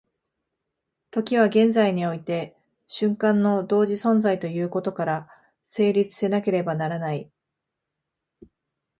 [1.11, 2.57] 時は現在において
[2.87, 5.29] 瞬間の同時存在ということから
[5.67, 7.29] 成立せなければならない。